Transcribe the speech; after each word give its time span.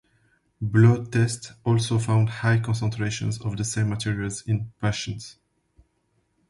Blood 0.59 1.11
tests 1.13 1.51
also 1.63 1.99
found 1.99 2.27
high 2.27 2.57
concentrations 2.57 3.39
of 3.39 3.55
the 3.57 3.63
same 3.63 3.87
materials 3.89 4.41
in 4.47 4.71
patients. 4.81 5.35